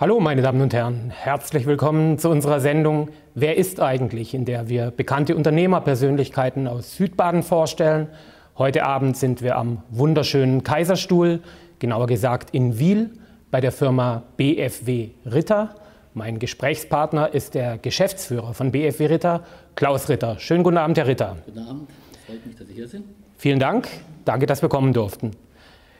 [0.00, 4.70] Hallo meine Damen und Herren, herzlich willkommen zu unserer Sendung Wer ist eigentlich, in der
[4.70, 8.08] wir bekannte Unternehmerpersönlichkeiten aus Südbaden vorstellen.
[8.56, 11.40] Heute Abend sind wir am wunderschönen Kaiserstuhl,
[11.80, 13.10] genauer gesagt in Wiel,
[13.50, 15.74] bei der Firma BFW Ritter.
[16.14, 20.38] Mein Gesprächspartner ist der Geschäftsführer von BFW Ritter, Klaus Ritter.
[20.38, 21.36] Schönen guten Abend, Herr Ritter.
[21.44, 21.90] Guten Abend,
[22.26, 23.04] freut mich, dass Sie hier sind.
[23.36, 23.86] Vielen Dank,
[24.24, 25.32] danke, dass wir kommen durften.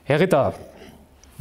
[0.05, 0.55] Herr Ritter,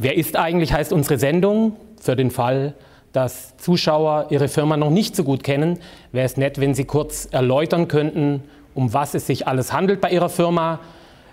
[0.00, 2.74] wer ist eigentlich, heißt unsere Sendung für den Fall,
[3.12, 5.78] dass Zuschauer Ihre Firma noch nicht so gut kennen,
[6.12, 8.42] wäre es nett, wenn Sie kurz erläutern könnten,
[8.74, 10.80] um was es sich alles handelt bei Ihrer Firma.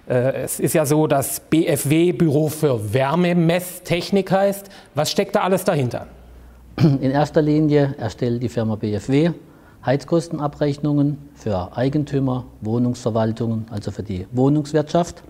[0.07, 4.69] Äh, es ist ja so, dass BFW Büro für Wärmemesstechnik heißt.
[4.95, 6.07] Was steckt da alles dahinter?
[6.77, 9.31] In erster Linie erstellt die Firma BFW
[9.85, 15.23] Heizkostenabrechnungen für Eigentümer, Wohnungsverwaltungen, also für die Wohnungswirtschaft.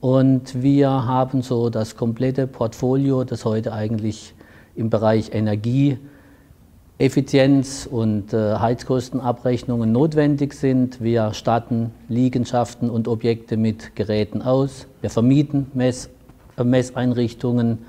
[0.00, 4.32] Und wir haben so das komplette Portfolio, das heute eigentlich
[4.74, 11.02] im Bereich Energieeffizienz und äh, Heizkostenabrechnungen notwendig sind.
[11.02, 14.86] Wir statten Liegenschaften und Objekte mit Geräten aus.
[15.02, 16.08] Wir vermieten Mess,
[16.56, 17.80] äh, Messeinrichtungen.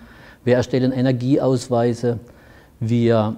[0.43, 2.19] Wir erstellen Energieausweise.
[2.81, 3.37] Wir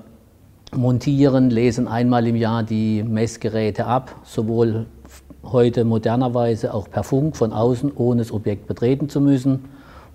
[0.75, 4.87] montieren, lesen einmal im Jahr die Messgeräte ab, sowohl
[5.43, 9.65] heute modernerweise auch per Funk von außen, ohne das Objekt betreten zu müssen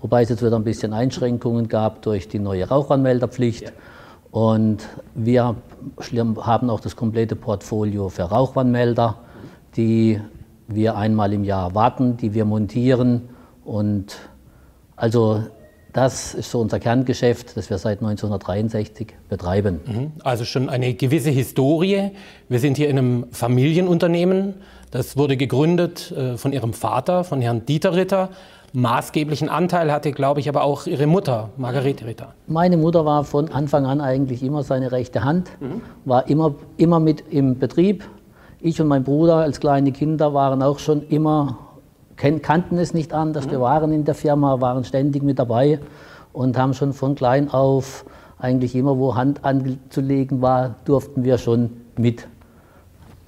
[0.01, 3.63] wobei es jetzt wieder ein bisschen Einschränkungen gab durch die neue Rauchwarnmelderpflicht.
[3.63, 3.71] Ja.
[4.31, 5.55] Und wir
[6.41, 9.17] haben auch das komplette Portfolio für Rauchwarnmelder,
[9.75, 10.21] die
[10.67, 13.29] wir einmal im Jahr warten, die wir montieren.
[13.65, 14.17] Und
[14.95, 15.43] also
[15.93, 19.79] das ist so unser Kerngeschäft, das wir seit 1963 betreiben.
[19.85, 20.11] Mhm.
[20.23, 22.11] Also schon eine gewisse Historie.
[22.47, 24.55] Wir sind hier in einem Familienunternehmen.
[24.91, 28.29] Das wurde gegründet äh, von Ihrem Vater, von Herrn Dieter Ritter
[28.73, 32.33] maßgeblichen Anteil hatte, glaube ich, aber auch Ihre Mutter, Margarete Ritter.
[32.47, 35.81] Meine Mutter war von Anfang an eigentlich immer seine rechte Hand, mhm.
[36.05, 38.03] war immer, immer mit im Betrieb.
[38.59, 41.57] Ich und mein Bruder als kleine Kinder waren auch schon immer,
[42.15, 43.47] kannten es nicht anders.
[43.47, 43.51] Mhm.
[43.51, 45.79] Wir waren in der Firma, waren ständig mit dabei
[46.33, 48.05] und haben schon von klein auf
[48.37, 52.27] eigentlich immer, wo Hand anzulegen war, durften wir schon mit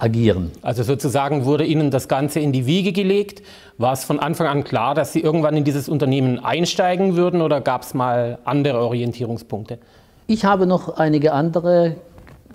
[0.02, 0.50] agieren.
[0.62, 3.42] Also sozusagen wurde Ihnen das Ganze in die Wiege gelegt.
[3.78, 7.60] War es von Anfang an klar, dass Sie irgendwann in dieses Unternehmen einsteigen würden oder
[7.60, 9.78] gab es mal andere Orientierungspunkte?
[10.26, 11.94] Ich habe noch einige andere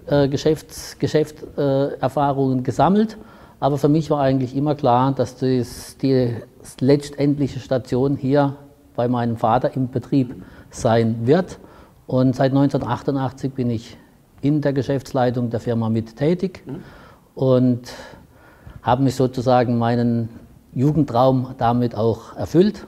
[0.07, 3.17] äh, Geschäfts, Geschäftserfahrungen äh, gesammelt,
[3.61, 6.35] aber für mich war eigentlich immer klar, dass das die
[6.81, 8.57] letztendliche Station hier
[8.97, 10.35] bei meinem Vater im Betrieb
[10.69, 11.59] sein wird.
[12.07, 13.95] Und seit 1988 bin ich
[14.41, 16.63] in der Geschäftsleitung der Firma mit tätig.
[16.65, 16.83] Mhm
[17.37, 17.93] und
[18.81, 20.29] habe mich sozusagen meinen
[20.73, 22.87] Jugendtraum damit auch erfüllt.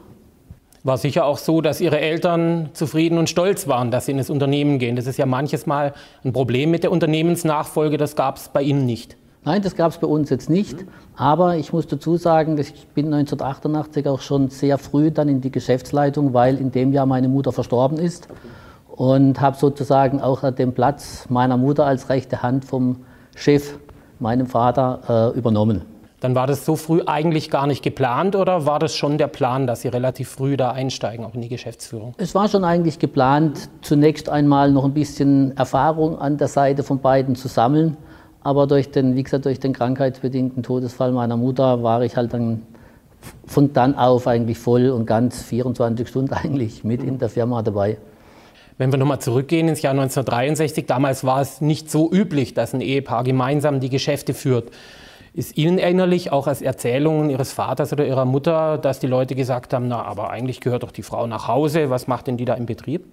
[0.84, 4.32] War sicher auch so, dass Ihre Eltern zufrieden und stolz waren, dass Sie in das
[4.32, 4.96] Unternehmen gehen.
[4.96, 5.94] Das ist ja manches Mal
[6.24, 9.18] ein Problem mit der Unternehmensnachfolge, das gab es bei Ihnen nicht.
[9.44, 10.84] Nein, das gab es bei uns jetzt nicht.
[11.16, 15.52] Aber ich muss dazu sagen, ich bin 1988 auch schon sehr früh dann in die
[15.52, 18.28] Geschäftsleitung, weil in dem Jahr meine Mutter verstorben ist.
[18.88, 23.06] Und habe sozusagen auch den Platz meiner Mutter als rechte Hand vom
[23.36, 23.76] Chef
[24.20, 25.82] meinem Vater äh, übernommen.
[26.20, 29.68] Dann war das so früh eigentlich gar nicht geplant oder war das schon der Plan,
[29.68, 32.14] dass Sie relativ früh da einsteigen, auch in die Geschäftsführung?
[32.18, 37.00] Es war schon eigentlich geplant, zunächst einmal noch ein bisschen Erfahrung an der Seite von
[37.00, 37.96] beiden zu sammeln.
[38.42, 42.64] Aber durch den, wie gesagt, durch den krankheitsbedingten Todesfall meiner Mutter war ich halt dann
[43.46, 47.98] von dann auf eigentlich voll und ganz 24 Stunden eigentlich mit in der Firma dabei.
[48.80, 52.80] Wenn wir nochmal zurückgehen ins Jahr 1963, damals war es nicht so üblich, dass ein
[52.80, 54.72] Ehepaar gemeinsam die Geschäfte führt.
[55.34, 59.74] Ist Ihnen erinnerlich, auch als Erzählungen Ihres Vaters oder Ihrer Mutter, dass die Leute gesagt
[59.74, 62.54] haben, na, aber eigentlich gehört doch die Frau nach Hause, was macht denn die da
[62.54, 63.04] im Betrieb?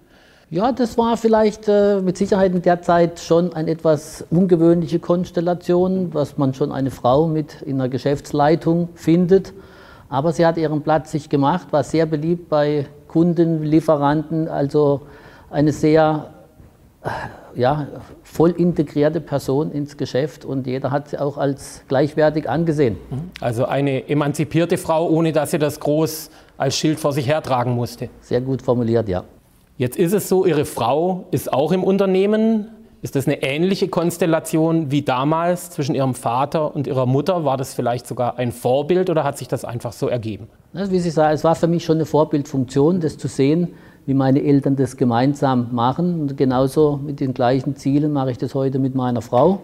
[0.49, 6.13] Ja, das war vielleicht äh, mit Sicherheit in der Zeit schon eine etwas ungewöhnliche Konstellation,
[6.13, 9.53] was man schon eine Frau mit in der Geschäftsleitung findet.
[10.07, 15.01] Aber sie hat ihren Platz sich gemacht, war sehr beliebt bei Kunden, Lieferanten, also
[15.49, 16.33] eine sehr
[17.03, 17.09] äh,
[17.55, 17.87] ja,
[18.23, 22.97] voll integrierte Person ins Geschäft und jeder hat sie auch als gleichwertig angesehen.
[23.09, 23.31] Mhm.
[23.41, 28.09] Also eine emanzipierte Frau, ohne dass sie das groß als Schild vor sich hertragen musste.
[28.21, 29.23] Sehr gut formuliert, ja.
[29.77, 32.69] Jetzt ist es so, Ihre Frau ist auch im Unternehmen.
[33.03, 37.45] Ist das eine ähnliche Konstellation wie damals zwischen Ihrem Vater und Ihrer Mutter?
[37.45, 40.47] War das vielleicht sogar ein Vorbild oder hat sich das einfach so ergeben?
[40.73, 43.69] Wie Sie sagen, es war für mich schon eine Vorbildfunktion, das zu sehen,
[44.07, 46.21] wie meine Eltern das gemeinsam machen.
[46.21, 49.59] Und genauso mit den gleichen Zielen mache ich das heute mit meiner Frau.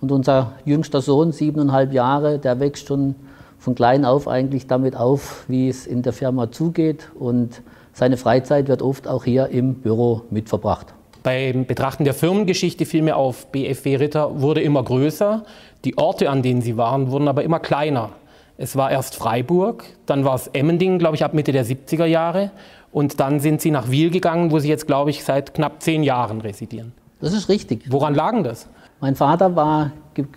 [0.00, 3.14] Und unser jüngster Sohn, siebeneinhalb Jahre, der wächst schon
[3.58, 7.10] von klein auf eigentlich damit auf, wie es in der Firma zugeht.
[7.14, 7.60] Und
[7.92, 10.94] seine Freizeit wird oft auch hier im Büro mitverbracht.
[11.22, 15.44] Beim Betrachten der Firmengeschichte fiel mir auf, BFW Ritter wurde immer größer,
[15.84, 18.08] die Orte, an denen sie waren, wurden aber immer kleiner.
[18.56, 22.50] Es war erst Freiburg, dann war es Emmendingen, glaube ich, ab Mitte der 70er Jahre
[22.92, 26.02] und dann sind sie nach Wiel gegangen, wo sie jetzt, glaube ich, seit knapp zehn
[26.02, 26.92] Jahren residieren.
[27.20, 27.90] Das ist richtig.
[27.90, 28.68] Woran lagen das?
[29.00, 29.92] Mein Vater war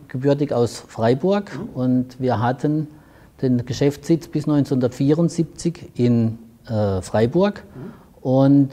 [0.07, 2.87] gebürtig aus Freiburg und wir hatten
[3.41, 7.63] den Geschäftssitz bis 1974 in äh, Freiburg.
[8.21, 8.71] Und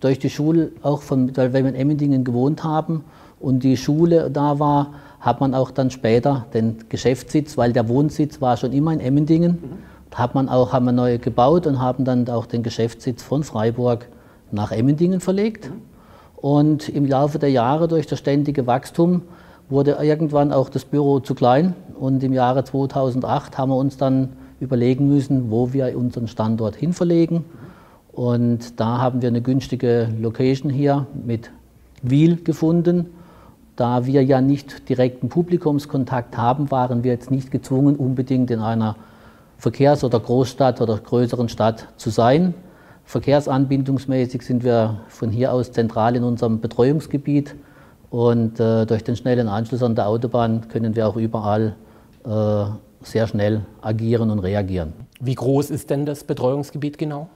[0.00, 3.04] durch die Schule, auch von, weil wir in Emmendingen gewohnt haben
[3.40, 8.40] und die Schule da war, hat man auch dann später den Geschäftssitz, weil der Wohnsitz
[8.40, 9.91] war schon immer in Emmendingen, mhm.
[10.14, 14.08] Hat man auch, haben wir neu gebaut und haben dann auch den Geschäftssitz von Freiburg
[14.50, 15.70] nach Emmendingen verlegt.
[16.36, 19.22] Und im Laufe der Jahre durch das ständige Wachstum
[19.68, 24.30] wurde irgendwann auch das Büro zu klein und im Jahre 2008 haben wir uns dann
[24.60, 27.44] überlegen müssen, wo wir unseren Standort hin verlegen.
[28.12, 31.50] Und da haben wir eine günstige Location hier mit
[32.02, 33.06] Wiel gefunden.
[33.76, 38.96] Da wir ja nicht direkten Publikumskontakt haben, waren wir jetzt nicht gezwungen, unbedingt in einer
[39.62, 42.52] Verkehrs- oder Großstadt oder größeren Stadt zu sein.
[43.04, 47.54] Verkehrsanbindungsmäßig sind wir von hier aus zentral in unserem Betreuungsgebiet
[48.10, 51.76] und äh, durch den schnellen Anschluss an der Autobahn können wir auch überall
[52.24, 52.64] äh,
[53.02, 54.94] sehr schnell agieren und reagieren.
[55.20, 57.28] Wie groß ist denn das Betreuungsgebiet genau?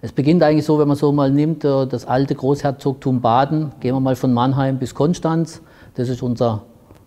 [0.00, 3.94] Es beginnt eigentlich so, wenn man so mal nimmt, äh, das alte Großherzogtum Baden, gehen
[3.94, 5.60] wir mal von Mannheim bis Konstanz,
[5.96, 6.62] das ist unser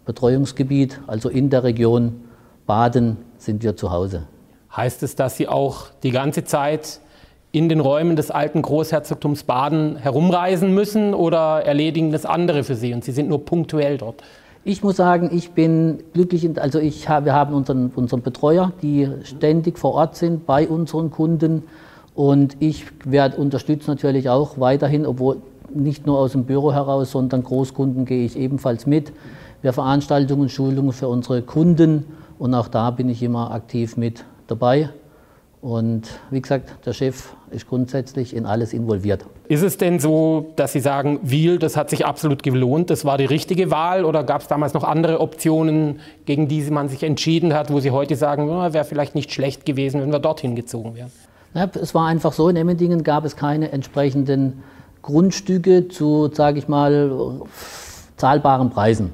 [0.06, 2.22] Betreuungsgebiet, also in der Region
[2.68, 4.28] Baden sind wir zu Hause.
[4.78, 7.00] Heißt es, dass Sie auch die ganze Zeit
[7.52, 12.94] in den Räumen des alten Großherzogtums Baden herumreisen müssen oder erledigen das andere für Sie
[12.94, 14.22] und Sie sind nur punktuell dort?
[14.64, 19.80] Ich muss sagen, ich bin glücklich, also ich, wir haben unseren, unseren Betreuer, die ständig
[19.80, 21.64] vor Ort sind bei unseren Kunden
[22.14, 25.38] und ich werde unterstützen natürlich auch weiterhin, obwohl
[25.74, 29.12] nicht nur aus dem Büro heraus, sondern Großkunden gehe ich ebenfalls mit.
[29.64, 32.06] Wir Veranstaltungen, Schulungen für unsere Kunden
[32.38, 34.90] und auch da bin ich immer aktiv mit dabei.
[35.62, 39.26] Und wie gesagt, der Chef ist grundsätzlich in alles involviert.
[39.48, 43.18] Ist es denn so, dass Sie sagen, Wiel, das hat sich absolut gelohnt, das war
[43.18, 47.54] die richtige Wahl oder gab es damals noch andere Optionen, gegen die man sich entschieden
[47.54, 50.96] hat, wo Sie heute sagen, oh, wäre vielleicht nicht schlecht gewesen, wenn wir dorthin gezogen
[50.96, 51.12] wären?
[51.54, 54.64] Ja, es war einfach so, in Emmendingen gab es keine entsprechenden
[55.02, 57.42] Grundstücke zu, sage ich mal,
[58.18, 59.12] zahlbaren Preisen.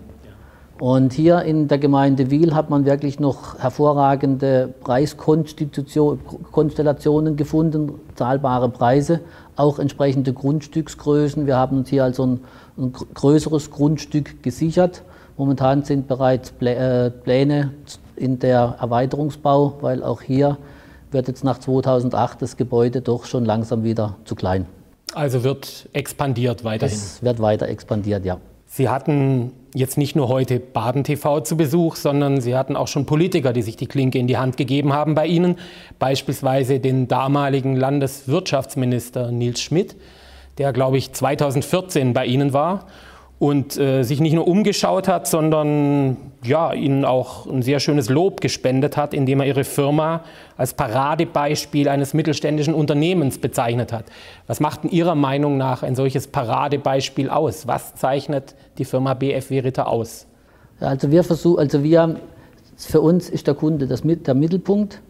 [0.84, 9.22] Und hier in der Gemeinde Wiel hat man wirklich noch hervorragende Preiskonstellationen gefunden, zahlbare Preise,
[9.56, 11.48] auch entsprechende Grundstücksgrößen.
[11.48, 12.42] Wir haben uns hier also ein,
[12.78, 15.04] ein größeres Grundstück gesichert.
[15.38, 17.72] Momentan sind bereits äh, Pläne
[18.18, 20.58] in der Erweiterungsbau, weil auch hier
[21.12, 24.66] wird jetzt nach 2008 das Gebäude doch schon langsam wieder zu klein.
[25.14, 26.98] Also wird expandiert weiterhin?
[26.98, 28.40] Es wird weiter expandiert, ja.
[28.76, 33.06] Sie hatten jetzt nicht nur heute Baden TV zu Besuch, sondern Sie hatten auch schon
[33.06, 35.60] Politiker, die sich die Klinke in die Hand gegeben haben bei Ihnen.
[36.00, 39.96] Beispielsweise den damaligen Landeswirtschaftsminister Nils Schmidt,
[40.58, 42.88] der, glaube ich, 2014 bei Ihnen war
[43.40, 48.42] und äh, sich nicht nur umgeschaut hat, sondern ja, ihnen auch ein sehr schönes Lob
[48.42, 50.22] gespendet hat, indem er ihre Firma
[50.58, 54.06] als Paradebeispiel eines mittelständischen Unternehmens bezeichnet hat.
[54.48, 57.68] Was macht in Ihrer Meinung nach ein solches Paradebeispiel aus?
[57.68, 60.28] Was zeichnet die Firma BFW Ritter aus?
[60.80, 62.18] Also wir versuchen, also wir,
[62.76, 65.02] für uns ist der Kunde das, der Mittelpunkt.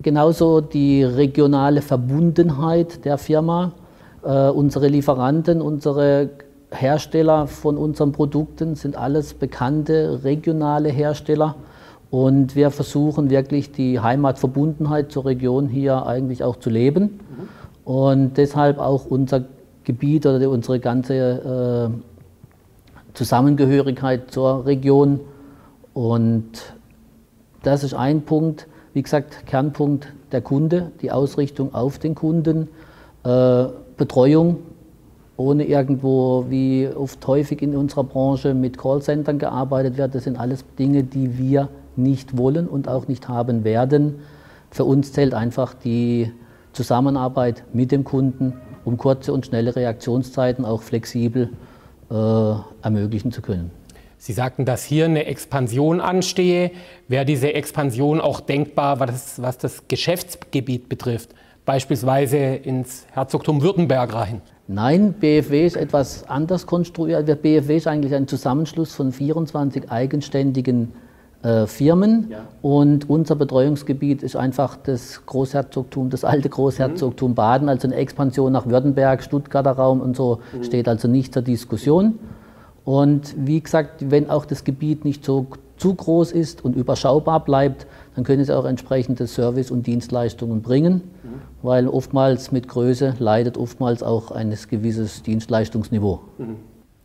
[0.00, 3.72] Genauso die regionale Verbundenheit der Firma,
[4.24, 6.30] äh, unsere Lieferanten, unsere
[6.72, 11.54] Hersteller von unseren Produkten sind alles bekannte regionale Hersteller.
[12.10, 17.20] Und wir versuchen wirklich die Heimatverbundenheit zur Region hier eigentlich auch zu leben.
[17.84, 19.44] Und deshalb auch unser
[19.84, 25.20] Gebiet oder unsere ganze äh, Zusammengehörigkeit zur Region.
[25.94, 26.74] Und
[27.62, 32.68] das ist ein Punkt, wie gesagt, Kernpunkt der Kunde, die Ausrichtung auf den Kunden,
[33.24, 33.64] äh,
[33.96, 34.58] Betreuung
[35.36, 40.14] ohne irgendwo, wie oft häufig in unserer Branche, mit Callcentern gearbeitet wird.
[40.14, 44.20] Das sind alles Dinge, die wir nicht wollen und auch nicht haben werden.
[44.70, 46.32] Für uns zählt einfach die
[46.72, 51.50] Zusammenarbeit mit dem Kunden, um kurze und schnelle Reaktionszeiten auch flexibel
[52.10, 52.14] äh,
[52.82, 53.70] ermöglichen zu können.
[54.18, 56.70] Sie sagten, dass hier eine Expansion anstehe.
[57.08, 61.30] Wäre diese Expansion auch denkbar, was, was das Geschäftsgebiet betrifft?
[61.64, 64.40] Beispielsweise ins Herzogtum Württemberg rein?
[64.72, 67.26] Nein, BFW ist etwas anders konstruiert.
[67.42, 70.92] BFW ist eigentlich ein Zusammenschluss von 24 eigenständigen
[71.42, 72.28] äh, Firmen.
[72.30, 72.44] Ja.
[72.62, 77.34] Und unser Betreuungsgebiet ist einfach das Großherzogtum, das alte Großherzogtum mhm.
[77.34, 80.64] Baden, also eine Expansion nach Württemberg, Stuttgarter Raum und so mhm.
[80.64, 82.18] steht also nicht zur Diskussion.
[82.84, 87.86] Und wie gesagt, wenn auch das Gebiet nicht so zu groß ist und überschaubar bleibt,
[88.14, 91.51] dann können sie auch entsprechende Service und Dienstleistungen bringen, mhm.
[91.62, 96.20] Weil oftmals mit Größe leidet oftmals auch ein gewisses Dienstleistungsniveau.
[96.38, 96.56] Mhm.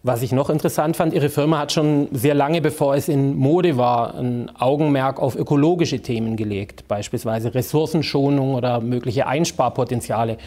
[0.04, 3.78] Was ich noch interessant fand, Ihre Firma hat schon sehr lange, bevor es in Mode
[3.78, 10.38] war, ein Augenmerk auf ökologische Themen gelegt, beispielsweise Ressourcenschonung oder mögliche Einsparpotenziale.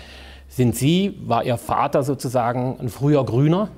[0.49, 3.69] Sind Sie, war Ihr Vater sozusagen ein früher Grüner?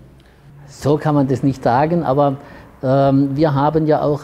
[0.68, 2.36] So kann man das nicht sagen, aber
[2.82, 4.22] ähm, wir haben ja auch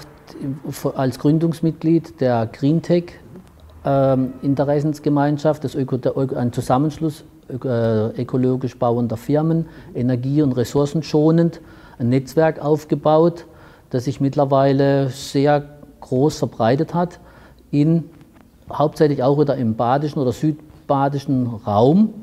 [0.94, 3.14] als Gründungsmitglied der GreenTech
[3.84, 11.60] ähm, Interessensgemeinschaft, das Öko, der, ein Zusammenschluss äh, ökologisch bauender Firmen, energie- und ressourcenschonend,
[11.98, 13.46] ein Netzwerk aufgebaut,
[13.90, 15.64] das sich mittlerweile sehr
[16.00, 17.20] groß verbreitet hat,
[17.70, 18.04] in,
[18.70, 22.14] hauptsächlich auch wieder im badischen oder südbadischen Raum.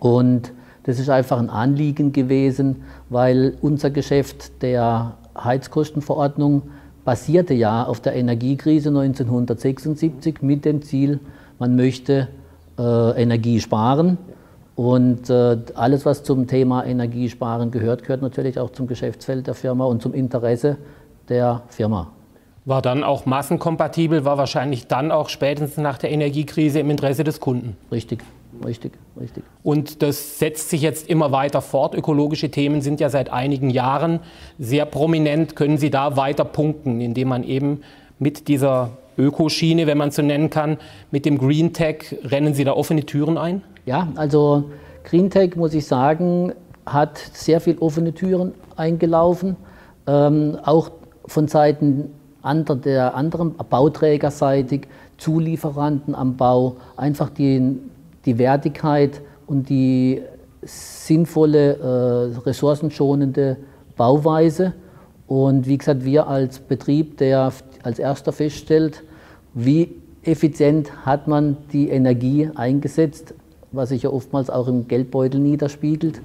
[0.00, 0.52] Und
[0.84, 6.62] das ist einfach ein Anliegen gewesen, weil unser Geschäft der Heizkostenverordnung
[7.04, 11.20] basierte ja auf der Energiekrise 1976 mit dem Ziel,
[11.58, 12.28] man möchte
[12.78, 14.18] äh, Energie sparen.
[14.76, 19.84] Und äh, alles, was zum Thema Energiesparen gehört, gehört natürlich auch zum Geschäftsfeld der Firma
[19.84, 20.76] und zum Interesse
[21.28, 22.12] der Firma.
[22.64, 27.40] War dann auch massenkompatibel, war wahrscheinlich dann auch spätestens nach der Energiekrise im Interesse des
[27.40, 27.76] Kunden.
[27.90, 28.22] Richtig,
[28.64, 29.44] richtig, richtig.
[29.62, 31.94] Und das setzt sich jetzt immer weiter fort.
[31.94, 34.20] Ökologische Themen sind ja seit einigen Jahren
[34.58, 35.56] sehr prominent.
[35.56, 37.82] Können Sie da weiter punkten, indem man eben
[38.18, 40.78] mit dieser Ökoschiene, wenn man es so nennen kann,
[41.10, 43.62] mit dem Green Tech, rennen Sie da offene Türen ein?
[43.84, 44.70] Ja, also
[45.04, 46.52] GreenTech, muss ich sagen,
[46.86, 49.56] hat sehr viel offene Türen eingelaufen,
[50.06, 50.90] ähm, auch
[51.26, 52.10] von Seiten
[52.42, 54.82] ander, der anderen Bauträgerseitig,
[55.18, 57.76] Zulieferanten am Bau, einfach die,
[58.28, 60.20] die Wertigkeit und die
[60.62, 63.56] sinnvolle, äh, ressourcenschonende
[63.96, 64.74] Bauweise.
[65.26, 69.02] Und wie gesagt, wir als Betrieb, der als erster feststellt,
[69.54, 73.34] wie effizient hat man die Energie eingesetzt,
[73.72, 76.20] was sich ja oftmals auch im Geldbeutel niederspiegelt.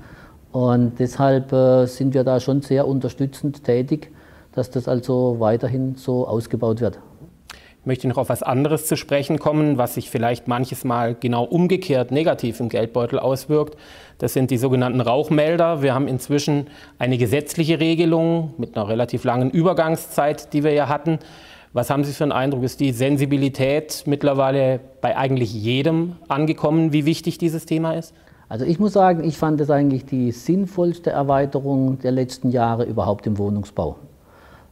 [0.51, 4.11] Und deshalb äh, sind wir da schon sehr unterstützend tätig,
[4.51, 6.99] dass das also weiterhin so ausgebaut wird.
[7.83, 11.43] Ich möchte noch auf was anderes zu sprechen kommen, was sich vielleicht manches Mal genau
[11.43, 13.75] umgekehrt negativ im Geldbeutel auswirkt.
[14.19, 15.81] Das sind die sogenannten Rauchmelder.
[15.81, 21.19] Wir haben inzwischen eine gesetzliche Regelung mit einer relativ langen Übergangszeit, die wir ja hatten.
[21.73, 22.63] Was haben Sie für einen Eindruck?
[22.63, 28.13] Ist die Sensibilität mittlerweile bei eigentlich jedem angekommen, wie wichtig dieses Thema ist?
[28.47, 33.27] Also ich muss sagen, ich fand es eigentlich die sinnvollste Erweiterung der letzten Jahre überhaupt
[33.27, 33.97] im Wohnungsbau.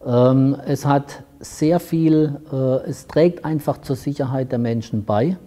[0.05, 5.37] Ähm, es hat sehr viel, äh, es trägt einfach zur Sicherheit der Menschen bei.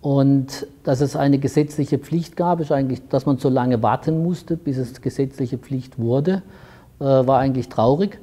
[0.00, 4.56] Und dass es eine gesetzliche Pflicht gab, ist eigentlich, dass man so lange warten musste,
[4.56, 6.42] bis es gesetzliche Pflicht wurde,
[7.00, 8.18] äh, war eigentlich traurig.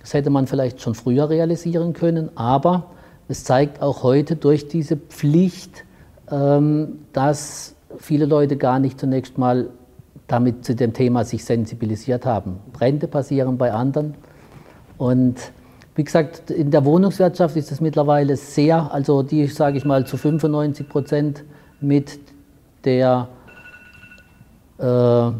[0.00, 2.90] Das hätte man vielleicht schon früher realisieren können, aber
[3.28, 5.84] es zeigt auch heute durch diese Pflicht,
[6.30, 9.68] ähm, dass viele Leute gar nicht zunächst mal
[10.26, 12.58] damit zu dem Thema sich sensibilisiert haben.
[12.72, 14.14] Brände passieren bei anderen.
[14.98, 15.36] Und
[15.94, 20.16] wie gesagt, in der Wohnungswirtschaft ist es mittlerweile sehr, also die sage ich mal zu
[20.16, 21.44] 95 Prozent
[21.80, 22.18] mit
[22.84, 23.28] der
[24.78, 25.30] äh,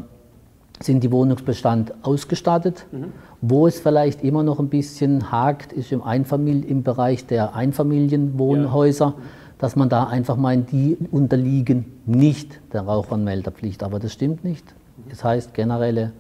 [0.81, 2.87] sind die Wohnungsbestand ausgestattet.
[2.93, 3.13] Mhm.
[3.41, 9.15] Wo es vielleicht immer noch ein bisschen hakt, ist im, Einfamilien, im Bereich der Einfamilienwohnhäuser,
[9.17, 9.23] ja.
[9.59, 13.83] dass man da einfach meint, die unterliegen nicht der Rauchwarnmelderpflicht.
[13.83, 14.75] Aber das stimmt nicht.
[15.09, 16.13] Das heißt generelle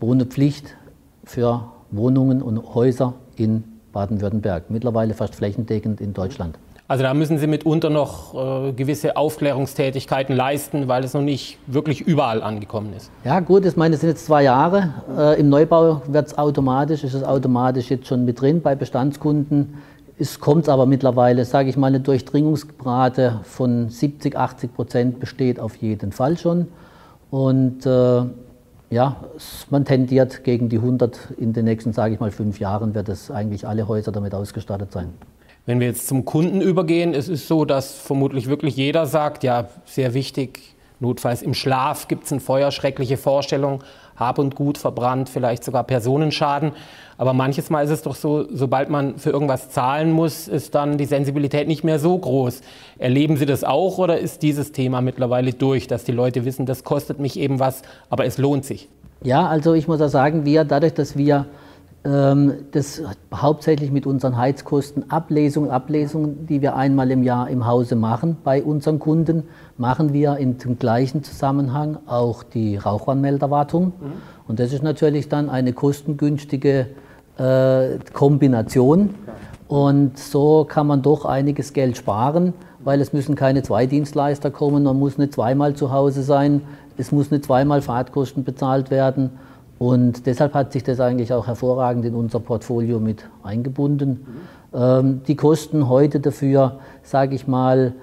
[0.00, 0.74] Wohnpflicht
[1.24, 6.58] für Wohnungen und Häuser in Baden-Württemberg, mittlerweile fast flächendeckend in Deutschland.
[6.90, 12.00] Also da müssen Sie mitunter noch äh, gewisse Aufklärungstätigkeiten leisten, weil es noch nicht wirklich
[12.00, 13.10] überall angekommen ist.
[13.24, 14.94] Ja gut, ich meine, das sind jetzt zwei Jahre.
[15.14, 19.74] Äh, Im Neubau wird es automatisch, ist es automatisch jetzt schon mit drin bei Bestandskunden.
[20.18, 25.76] Es kommt aber mittlerweile, sage ich mal, eine Durchdringungsrate von 70, 80 Prozent besteht auf
[25.76, 26.68] jeden Fall schon.
[27.30, 28.22] Und äh,
[28.90, 29.16] ja,
[29.70, 31.32] man tendiert gegen die 100.
[31.36, 34.92] In den nächsten, sage ich mal, fünf Jahren wird es eigentlich alle Häuser damit ausgestattet
[34.92, 35.12] sein.
[35.66, 39.68] Wenn wir jetzt zum Kunden übergehen, es ist so, dass vermutlich wirklich jeder sagt, ja,
[39.84, 43.82] sehr wichtig, notfalls im Schlaf gibt es ein Feuer, schreckliche Vorstellung,
[44.16, 46.72] Hab und Gut verbrannt, vielleicht sogar Personenschaden.
[47.16, 50.98] Aber manches Mal ist es doch so, sobald man für irgendwas zahlen muss, ist dann
[50.98, 52.60] die Sensibilität nicht mehr so groß.
[52.98, 56.84] Erleben Sie das auch oder ist dieses Thema mittlerweile durch, dass die Leute wissen, das
[56.84, 58.88] kostet mich eben was, aber es lohnt sich?
[59.22, 61.46] Ja, also ich muss auch sagen, wir, dadurch, dass wir
[62.08, 63.02] das
[63.34, 68.62] hauptsächlich mit unseren Heizkosten Ablesungen, Ablesungen, die wir einmal im Jahr im Hause machen bei
[68.62, 69.44] unseren Kunden,
[69.76, 73.86] machen wir in dem gleichen Zusammenhang auch die Rauchwarnmelderwartung.
[73.86, 73.92] Mhm.
[74.46, 76.86] Und das ist natürlich dann eine kostengünstige
[77.36, 79.10] äh, Kombination.
[79.66, 84.84] Und so kann man doch einiges Geld sparen, weil es müssen keine zwei Dienstleister kommen,
[84.84, 86.62] man muss nicht zweimal zu Hause sein,
[86.96, 89.30] es muss nicht zweimal Fahrtkosten bezahlt werden.
[89.78, 94.26] Und deshalb hat sich das eigentlich auch hervorragend in unser Portfolio mit eingebunden.
[94.72, 94.78] Mhm.
[94.78, 97.94] Ähm, die Kosten heute dafür, sage ich mal,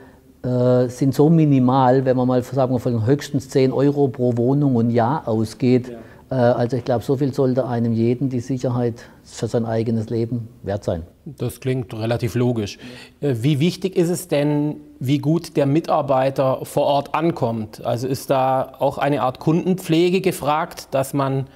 [0.44, 4.76] äh, sind so minimal, wenn man mal sagen wir, von höchstens 10 Euro pro Wohnung
[4.76, 5.90] und Jahr ausgeht.
[5.90, 5.98] Ja.
[6.32, 10.48] Äh, also ich glaube, so viel sollte einem jeden die Sicherheit für sein eigenes Leben
[10.64, 11.04] wert sein.
[11.26, 12.78] Das klingt relativ logisch.
[13.22, 17.84] Äh, wie wichtig ist es denn, wie gut der Mitarbeiter vor Ort ankommt?
[17.86, 21.48] Also ist da auch eine Art Kundenpflege gefragt, dass man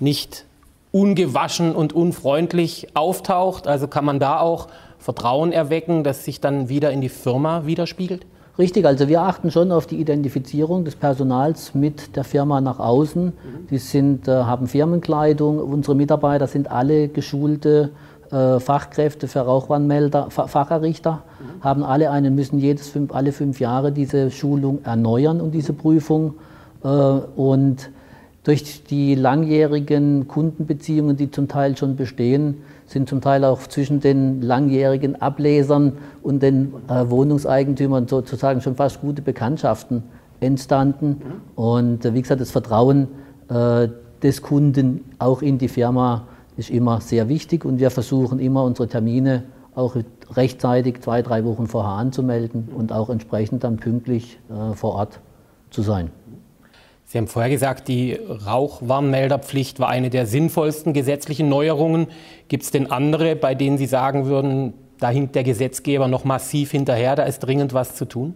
[0.00, 0.44] nicht
[0.92, 3.66] ungewaschen und unfreundlich auftaucht?
[3.66, 8.26] Also kann man da auch Vertrauen erwecken, das sich dann wieder in die Firma widerspiegelt?
[8.58, 13.34] Richtig, also wir achten schon auf die Identifizierung des Personals mit der Firma nach außen.
[13.70, 17.90] Die sind, äh, haben Firmenkleidung, unsere Mitarbeiter sind alle geschulte
[18.30, 21.22] äh, Fachkräfte für Rauchwarnmelder, Facherrichter,
[21.60, 26.34] haben alle einen, müssen jedes fünf, alle fünf Jahre diese Schulung erneuern und diese Prüfung.
[26.82, 27.90] Äh, und
[28.46, 34.40] durch die langjährigen Kundenbeziehungen, die zum Teil schon bestehen, sind zum Teil auch zwischen den
[34.40, 40.04] langjährigen Ablesern und den äh, Wohnungseigentümern sozusagen schon fast gute Bekanntschaften
[40.38, 41.20] entstanden.
[41.56, 43.08] Und äh, wie gesagt, das Vertrauen
[43.48, 43.88] äh,
[44.22, 48.86] des Kunden auch in die Firma ist immer sehr wichtig und wir versuchen immer unsere
[48.86, 49.42] Termine
[49.74, 49.96] auch
[50.30, 55.18] rechtzeitig zwei, drei Wochen vorher anzumelden und auch entsprechend dann pünktlich äh, vor Ort
[55.70, 56.10] zu sein.
[57.08, 62.08] Sie haben vorher gesagt, die Rauchwarnmelderpflicht war eine der sinnvollsten gesetzlichen Neuerungen.
[62.48, 66.72] Gibt es denn andere, bei denen Sie sagen würden, da hinkt der Gesetzgeber noch massiv
[66.72, 68.34] hinterher, da ist dringend was zu tun?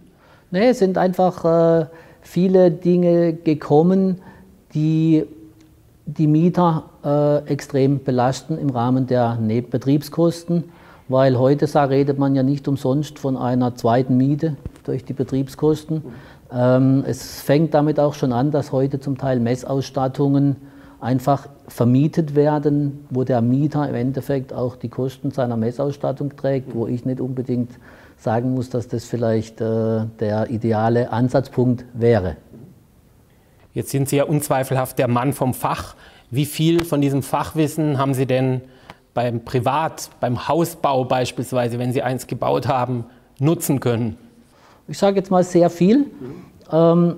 [0.51, 1.85] Nee, es sind einfach äh,
[2.21, 4.21] viele Dinge gekommen,
[4.73, 5.25] die
[6.05, 9.37] die Mieter äh, extrem belasten im Rahmen der
[9.69, 10.65] Betriebskosten,
[11.09, 14.55] weil heute redet man ja nicht umsonst von einer zweiten Miete
[14.85, 16.03] durch die Betriebskosten.
[16.53, 20.57] Ähm, es fängt damit auch schon an, dass heute zum Teil Messausstattungen
[20.99, 26.87] einfach vermietet werden, wo der Mieter im Endeffekt auch die Kosten seiner Messausstattung trägt, wo
[26.87, 27.71] ich nicht unbedingt
[28.17, 32.37] sagen muss, dass das vielleicht äh, der ideale Ansatzpunkt wäre.
[33.73, 35.95] Jetzt sind Sie ja unzweifelhaft der Mann vom Fach.
[36.29, 38.61] Wie viel von diesem Fachwissen haben Sie denn
[39.13, 43.05] beim Privat, beim Hausbau beispielsweise, wenn Sie eins gebaut haben,
[43.39, 44.17] nutzen können?
[44.91, 46.07] Ich sage jetzt mal sehr viel,
[46.69, 47.15] ähm,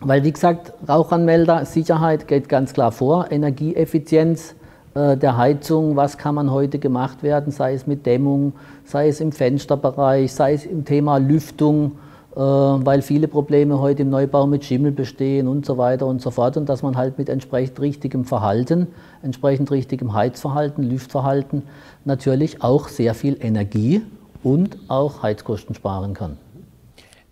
[0.00, 4.56] weil wie gesagt, Rauchanmelder, Sicherheit geht ganz klar vor, Energieeffizienz
[4.94, 9.20] äh, der Heizung, was kann man heute gemacht werden, sei es mit Dämmung, sei es
[9.20, 11.92] im Fensterbereich, sei es im Thema Lüftung,
[12.34, 16.32] äh, weil viele Probleme heute im Neubau mit Schimmel bestehen und so weiter und so
[16.32, 16.56] fort.
[16.56, 18.88] Und dass man halt mit entsprechend richtigem Verhalten,
[19.22, 21.62] entsprechend richtigem Heizverhalten, Lüftverhalten
[22.04, 24.02] natürlich auch sehr viel Energie
[24.42, 26.38] und auch Heizkosten sparen kann.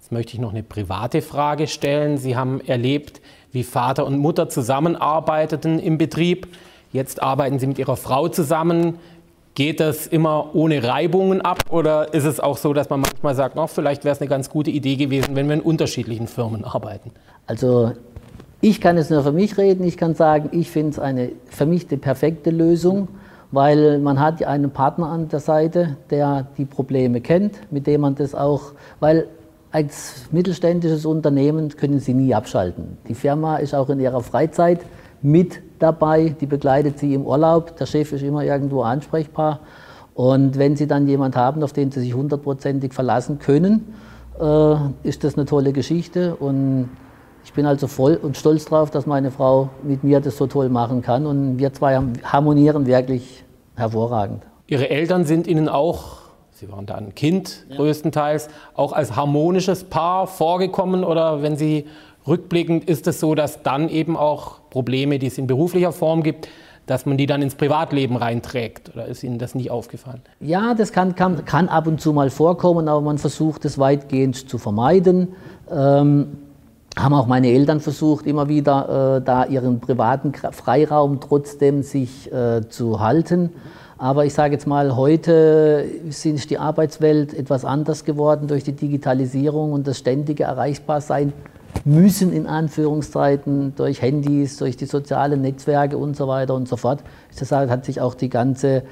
[0.07, 2.16] Jetzt möchte ich noch eine private Frage stellen.
[2.16, 6.47] Sie haben erlebt, wie Vater und Mutter zusammenarbeiteten im Betrieb.
[6.92, 9.01] Jetzt arbeiten Sie mit Ihrer Frau zusammen.
[9.57, 13.57] Geht das immer ohne Reibungen ab oder ist es auch so, dass man manchmal sagt,
[13.59, 17.11] oh, vielleicht wäre es eine ganz gute Idee gewesen, wenn wir in unterschiedlichen Firmen arbeiten?
[17.49, 17.90] Also
[18.61, 19.83] ich kann jetzt nur für mich reden.
[19.83, 23.09] Ich kann sagen, ich finde es eine für mich die perfekte Lösung,
[23.51, 28.14] weil man hat einen Partner an der Seite, der die Probleme kennt, mit dem man
[28.14, 29.27] das auch, weil
[29.76, 32.96] als mittelständisches Unternehmen können Sie nie abschalten.
[33.08, 34.80] Die Firma ist auch in ihrer Freizeit
[35.20, 37.76] mit dabei, die begleitet Sie im Urlaub.
[37.76, 39.60] Der Chef ist immer irgendwo ansprechbar.
[40.14, 43.92] Und wenn Sie dann jemanden haben, auf den Sie sich hundertprozentig verlassen können,
[44.40, 46.36] äh, ist das eine tolle Geschichte.
[46.36, 46.88] Und
[47.44, 50.70] ich bin also voll und stolz darauf, dass meine Frau mit mir das so toll
[50.70, 51.26] machen kann.
[51.26, 54.42] Und wir zwei harmonieren wirklich hervorragend.
[54.68, 56.15] Ihre Eltern sind Ihnen auch
[56.59, 57.77] Sie waren da ein Kind ja.
[57.77, 61.85] größtenteils, auch als harmonisches Paar vorgekommen oder wenn Sie
[62.27, 66.49] rückblickend ist es so, dass dann eben auch Probleme, die es in beruflicher Form gibt,
[66.87, 68.90] dass man die dann ins Privatleben reinträgt?
[68.95, 70.23] Oder ist Ihnen das nicht aufgefallen?
[70.40, 74.49] Ja, das kann, kann, kann ab und zu mal vorkommen, aber man versucht es weitgehend
[74.49, 75.35] zu vermeiden.
[75.71, 76.38] Ähm,
[76.99, 82.66] haben auch meine Eltern versucht, immer wieder äh, da ihren privaten Freiraum trotzdem sich äh,
[82.71, 83.51] zu halten.
[83.98, 89.72] Aber ich sage jetzt mal, heute ist die Arbeitswelt etwas anders geworden durch die Digitalisierung
[89.72, 91.32] und das ständige Erreichbarsein
[91.85, 97.02] müssen, in Anführungszeiten, durch Handys, durch die sozialen Netzwerke und so weiter und so fort.
[97.38, 98.82] Deshalb hat sich auch die ganze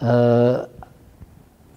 [0.00, 0.58] äh,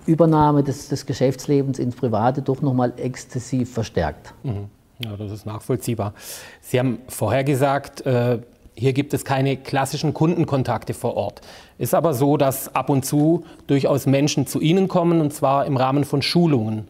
[0.05, 4.33] Übernahme des, des, Geschäftslebens ins Private doch nochmal exzessiv verstärkt.
[4.43, 4.69] Mhm.
[4.99, 6.13] Ja, das ist nachvollziehbar.
[6.61, 8.39] Sie haben vorher gesagt, äh,
[8.77, 11.41] hier gibt es keine klassischen Kundenkontakte vor Ort.
[11.77, 15.77] Ist aber so, dass ab und zu durchaus Menschen zu Ihnen kommen, und zwar im
[15.77, 16.87] Rahmen von Schulungen.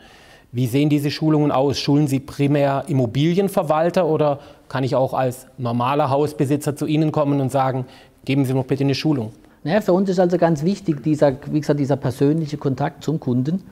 [0.52, 1.80] Wie sehen diese Schulungen aus?
[1.80, 7.52] Schulen Sie primär Immobilienverwalter oder kann ich auch als normaler Hausbesitzer zu Ihnen kommen und
[7.52, 7.86] sagen,
[8.24, 9.32] geben Sie mir bitte eine Schulung?
[9.64, 13.64] Naja, für uns ist also ganz wichtig dieser, wie gesagt, dieser persönliche Kontakt zum Kunden.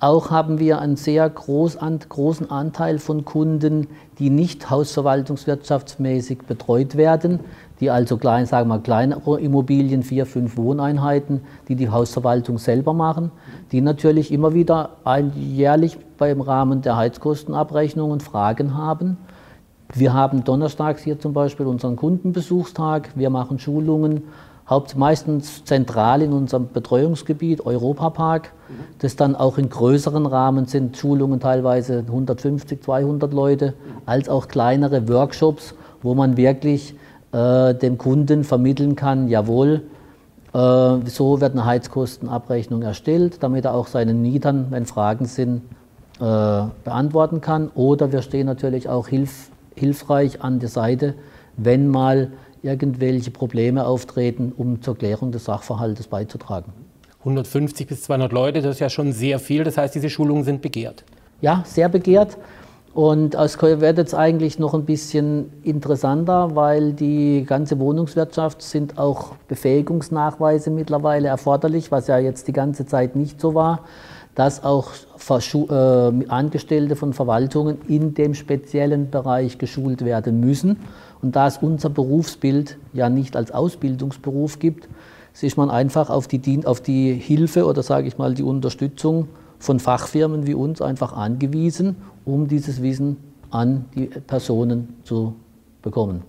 [0.00, 3.88] Auch haben wir einen sehr groß, großen Anteil von Kunden,
[4.20, 7.40] die nicht hausverwaltungswirtschaftsmäßig betreut werden,
[7.80, 13.32] die also klein, sagen wir, kleinere Immobilien, vier, fünf Wohneinheiten, die die Hausverwaltung selber machen,
[13.72, 14.90] die natürlich immer wieder
[15.34, 19.16] jährlich beim Rahmen der Heizkostenabrechnungen Fragen haben.
[19.94, 24.24] Wir haben donnerstags hier zum Beispiel unseren Kundenbesuchstag, wir machen Schulungen
[24.68, 28.52] Haupt meistens zentral in unserem Betreuungsgebiet, Europapark.
[28.98, 35.08] Das dann auch in größeren Rahmen sind Schulungen teilweise 150, 200 Leute, als auch kleinere
[35.08, 36.94] Workshops, wo man wirklich
[37.32, 39.82] äh, dem Kunden vermitteln kann, jawohl,
[40.52, 40.58] äh,
[41.06, 45.62] so wird eine Heizkostenabrechnung erstellt, damit er auch seinen Mietern, wenn Fragen sind,
[46.20, 47.70] äh, beantworten kann.
[47.74, 51.14] Oder wir stehen natürlich auch hilf, hilfreich an der Seite,
[51.56, 56.72] wenn mal irgendwelche Probleme auftreten, um zur Klärung des Sachverhaltes beizutragen.
[57.20, 59.64] 150 bis 200 Leute, das ist ja schon sehr viel.
[59.64, 61.04] Das heißt, diese Schulungen sind begehrt.
[61.40, 62.38] Ja, sehr begehrt.
[62.94, 69.36] Und es wird jetzt eigentlich noch ein bisschen interessanter, weil die ganze Wohnungswirtschaft sind auch
[69.46, 73.84] Befähigungsnachweise mittlerweile erforderlich, was ja jetzt die ganze Zeit nicht so war,
[74.38, 74.92] dass auch
[75.30, 80.76] äh, Angestellte von Verwaltungen in dem speziellen Bereich geschult werden müssen.
[81.20, 84.88] Und da es unser Berufsbild ja nicht als Ausbildungsberuf gibt,
[85.40, 89.26] ist man einfach auf die, auf die Hilfe oder sage ich mal die Unterstützung
[89.58, 93.16] von Fachfirmen wie uns einfach angewiesen, um dieses Wissen
[93.50, 95.34] an die Personen zu
[95.82, 96.22] bekommen.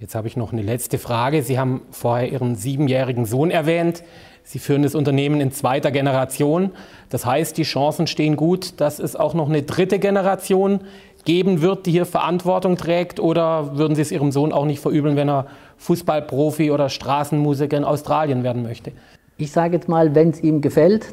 [0.00, 1.42] Jetzt habe ich noch eine letzte Frage.
[1.42, 4.04] Sie haben vorher Ihren siebenjährigen Sohn erwähnt.
[4.44, 6.70] Sie führen das Unternehmen in zweiter Generation.
[7.10, 10.82] Das heißt, die Chancen stehen gut, dass es auch noch eine dritte Generation
[11.24, 13.18] geben wird, die hier Verantwortung trägt?
[13.18, 15.46] Oder würden Sie es Ihrem Sohn auch nicht verübeln, wenn er
[15.78, 18.92] Fußballprofi oder Straßenmusiker in Australien werden möchte?
[19.36, 21.12] Ich sage jetzt mal, wenn es ihm gefällt,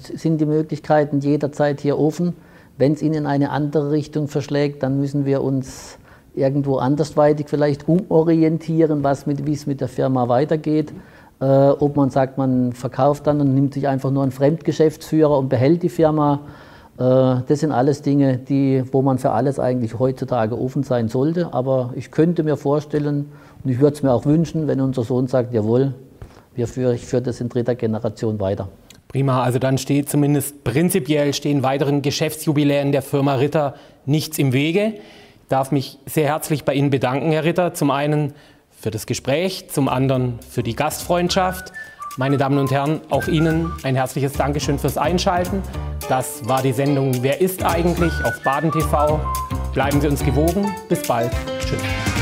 [0.00, 2.34] sind die Möglichkeiten jederzeit hier offen.
[2.78, 5.98] Wenn es ihn in eine andere Richtung verschlägt, dann müssen wir uns
[6.34, 10.92] irgendwo andersweitig vielleicht umorientieren, was mit, wie es mit der Firma weitergeht.
[11.40, 15.48] Äh, ob man sagt, man verkauft dann und nimmt sich einfach nur einen Fremdgeschäftsführer und
[15.48, 16.40] behält die Firma
[16.98, 17.02] äh,
[17.46, 21.52] das sind alles Dinge, die, wo man für alles eigentlich heutzutage offen sein sollte.
[21.52, 23.26] Aber ich könnte mir vorstellen
[23.64, 25.94] und ich würde es mir auch wünschen, wenn unser Sohn sagt, jawohl,
[26.54, 28.68] wir führen, ich führe das in dritter Generation weiter.
[29.08, 33.74] Prima, also dann steht zumindest prinzipiell stehen weiteren Geschäftsjubiläen der Firma Ritter
[34.06, 34.94] nichts im Wege.
[35.44, 37.74] Ich darf mich sehr herzlich bei Ihnen bedanken, Herr Ritter.
[37.74, 38.32] Zum einen
[38.70, 41.70] für das Gespräch, zum anderen für die Gastfreundschaft.
[42.16, 45.62] Meine Damen und Herren, auch Ihnen ein herzliches Dankeschön fürs Einschalten.
[46.08, 49.20] Das war die Sendung Wer ist eigentlich auf Baden TV.
[49.74, 50.74] Bleiben Sie uns gewogen.
[50.88, 51.30] Bis bald.
[51.60, 52.13] Tschüss.